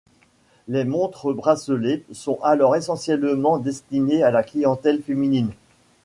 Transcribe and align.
Les 0.67 0.83
montres-bracelets 0.83 2.01
sont 2.11 2.39
alors 2.41 2.75
essentiellement 2.75 3.59
destinées 3.59 4.23
à 4.23 4.31
la 4.31 4.41
clientèle 4.41 5.03
féminine. 5.03 5.51